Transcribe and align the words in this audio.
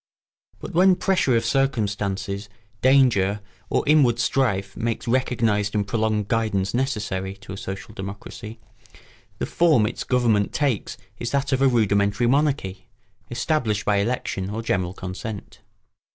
But 0.57 0.73
when 0.73 0.95
pressure 0.95 1.37
of 1.37 1.45
circumstances, 1.45 2.49
danger, 2.81 3.39
or 3.69 3.87
inward 3.87 4.17
strife 4.17 4.75
makes 4.75 5.07
recognised 5.07 5.75
and 5.75 5.87
prolonged 5.87 6.27
guidance 6.27 6.73
necessary 6.73 7.35
to 7.35 7.53
a 7.53 7.57
social 7.57 7.93
democracy, 7.93 8.59
the 9.37 9.45
form 9.45 9.85
its 9.85 10.03
government 10.03 10.53
takes 10.53 10.97
is 11.19 11.29
that 11.29 11.51
of 11.51 11.61
a 11.61 11.67
rudimentary 11.67 12.25
monarchy, 12.25 12.87
established 13.29 13.85
by 13.85 13.97
election 13.97 14.49
or 14.49 14.63
general 14.63 14.95
consent. 14.95 15.59